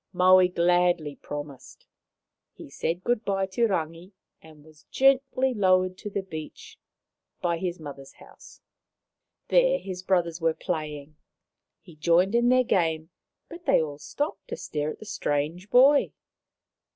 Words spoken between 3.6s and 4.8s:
Rangi and